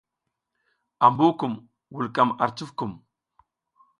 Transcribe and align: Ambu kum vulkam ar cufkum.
Ambu 1.05 1.27
kum 1.39 1.53
vulkam 1.95 2.29
ar 2.43 2.49
cufkum. 2.57 2.91